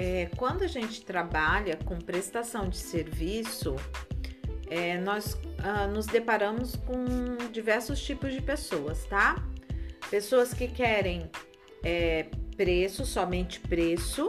é, 0.00 0.30
quando 0.36 0.62
a 0.62 0.68
gente 0.68 1.04
trabalha 1.04 1.76
com 1.84 1.98
prestação 1.98 2.68
de 2.68 2.76
serviço, 2.76 3.74
é, 4.70 4.96
nós 4.98 5.36
ah, 5.58 5.88
nos 5.88 6.06
deparamos 6.06 6.76
com 6.76 7.50
diversos 7.50 8.00
tipos 8.00 8.32
de 8.32 8.40
pessoas, 8.40 9.04
tá? 9.06 9.44
Pessoas 10.08 10.54
que 10.54 10.68
querem 10.68 11.28
é, 11.82 12.26
preço, 12.56 13.04
somente 13.04 13.58
preço, 13.58 14.28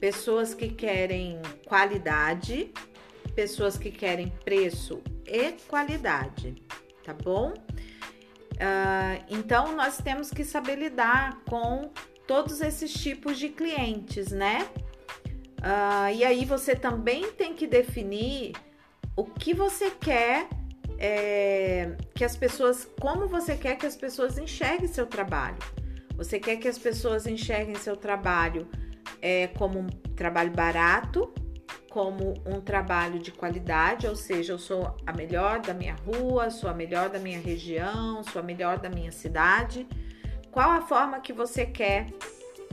pessoas 0.00 0.52
que 0.52 0.68
querem 0.68 1.40
qualidade, 1.64 2.72
pessoas 3.36 3.78
que 3.78 3.92
querem 3.92 4.30
preço 4.44 5.00
e 5.24 5.52
qualidade, 5.68 6.56
tá 7.04 7.14
bom? 7.14 7.54
Uh, 8.52 9.24
então 9.28 9.74
nós 9.74 9.98
temos 9.98 10.30
que 10.30 10.44
saber 10.44 10.76
lidar 10.76 11.40
com 11.48 11.90
todos 12.32 12.62
esses 12.62 12.94
tipos 12.94 13.38
de 13.38 13.50
clientes, 13.50 14.32
né? 14.32 14.66
Uh, 15.58 16.10
e 16.14 16.24
aí 16.24 16.46
você 16.46 16.74
também 16.74 17.30
tem 17.32 17.52
que 17.52 17.66
definir 17.66 18.54
o 19.14 19.22
que 19.22 19.52
você 19.52 19.90
quer 19.90 20.48
é, 20.98 21.94
que 22.14 22.24
as 22.24 22.34
pessoas, 22.34 22.88
como 22.98 23.28
você 23.28 23.54
quer 23.54 23.76
que 23.76 23.84
as 23.84 23.96
pessoas 23.96 24.38
enxerguem 24.38 24.88
seu 24.88 25.04
trabalho. 25.04 25.58
Você 26.16 26.40
quer 26.40 26.56
que 26.56 26.66
as 26.66 26.78
pessoas 26.78 27.26
enxerguem 27.26 27.74
seu 27.74 27.98
trabalho 27.98 28.66
é, 29.20 29.48
como 29.48 29.80
um 29.80 29.86
trabalho 30.16 30.52
barato, 30.52 31.30
como 31.90 32.32
um 32.46 32.62
trabalho 32.62 33.18
de 33.18 33.30
qualidade, 33.30 34.06
ou 34.06 34.16
seja, 34.16 34.54
eu 34.54 34.58
sou 34.58 34.96
a 35.06 35.12
melhor 35.12 35.60
da 35.60 35.74
minha 35.74 35.96
rua, 35.96 36.48
sou 36.48 36.70
a 36.70 36.74
melhor 36.74 37.10
da 37.10 37.18
minha 37.18 37.38
região, 37.38 38.24
sou 38.24 38.40
a 38.40 38.42
melhor 38.42 38.78
da 38.78 38.88
minha 38.88 39.12
cidade. 39.12 39.86
Qual 40.52 40.70
a 40.70 40.82
forma 40.82 41.18
que 41.18 41.32
você 41.32 41.64
quer 41.64 42.08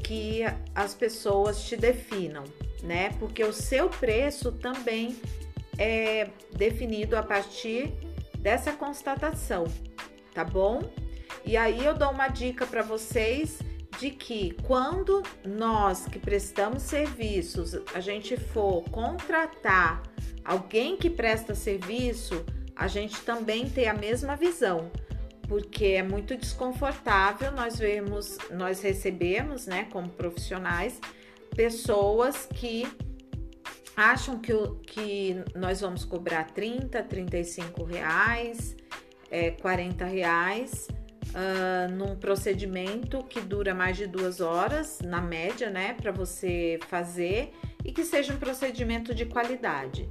que 0.03 0.41
as 0.75 0.93
pessoas 0.93 1.63
te 1.63 1.77
definam, 1.77 2.43
né? 2.83 3.11
Porque 3.19 3.41
o 3.41 3.53
seu 3.53 3.89
preço 3.89 4.51
também 4.51 5.17
é 5.77 6.29
definido 6.51 7.15
a 7.17 7.23
partir 7.23 7.93
dessa 8.37 8.73
constatação, 8.73 9.65
tá 10.33 10.43
bom? 10.43 10.81
E 11.45 11.55
aí 11.55 11.85
eu 11.85 11.93
dou 11.93 12.11
uma 12.11 12.27
dica 12.27 12.65
para 12.67 12.81
vocês 12.81 13.59
de 13.97 14.11
que 14.11 14.51
quando 14.63 15.23
nós 15.45 16.05
que 16.05 16.19
prestamos 16.19 16.83
serviços, 16.83 17.77
a 17.93 18.01
gente 18.01 18.35
for 18.35 18.83
contratar 18.89 20.03
alguém 20.43 20.97
que 20.97 21.09
presta 21.09 21.55
serviço, 21.55 22.45
a 22.75 22.87
gente 22.87 23.21
também 23.21 23.69
tem 23.69 23.87
a 23.87 23.93
mesma 23.93 24.35
visão, 24.35 24.91
porque 25.49 25.85
é 25.85 26.03
muito 26.03 26.37
desconfortável 26.37 27.51
nós 27.51 27.79
vemos, 27.79 28.37
nós 28.51 28.81
recebemos, 28.81 29.65
né, 29.65 29.87
como 29.91 30.07
profissionais, 30.07 31.01
pessoas 31.55 32.45
que 32.45 32.87
acham 33.97 34.37
que, 34.39 34.53
que 34.83 35.43
nós 35.55 35.81
vamos 35.81 36.05
cobrar 36.05 36.45
30, 36.51 37.01
35 37.03 37.83
reais, 37.83 38.77
é, 39.31 39.49
40 39.49 40.05
reais 40.05 40.87
uh, 41.29 41.91
num 41.91 42.15
procedimento 42.15 43.23
que 43.23 43.41
dura 43.41 43.73
mais 43.73 43.97
de 43.97 44.05
duas 44.05 44.39
horas, 44.39 44.99
na 45.03 45.19
média, 45.19 45.69
né, 45.71 45.95
para 45.99 46.11
você 46.11 46.79
fazer 46.87 47.51
e 47.83 47.91
que 47.91 48.05
seja 48.05 48.33
um 48.33 48.37
procedimento 48.37 49.15
de 49.15 49.25
qualidade. 49.25 50.07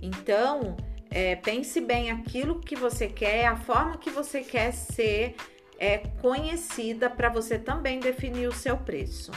Então, 0.00 0.76
é, 1.16 1.34
pense 1.34 1.80
bem 1.80 2.10
aquilo 2.10 2.60
que 2.60 2.76
você 2.76 3.08
quer, 3.08 3.46
a 3.46 3.56
forma 3.56 3.96
que 3.96 4.10
você 4.10 4.42
quer 4.42 4.70
ser 4.70 5.34
é, 5.78 5.96
conhecida 6.20 7.08
para 7.08 7.30
você 7.30 7.58
também 7.58 7.98
definir 7.98 8.46
o 8.46 8.52
seu 8.52 8.76
preço. 8.76 9.32